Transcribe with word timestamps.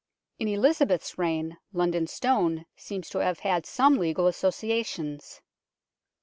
In 0.39 0.47
Elizabeth's 0.47 1.19
reign 1.19 1.57
London 1.73 2.07
Stone 2.07 2.65
seems 2.75 3.07
to 3.11 3.19
have 3.19 3.41
had 3.41 3.67
some 3.67 3.99
legal 3.99 4.25
associations. 4.25 5.43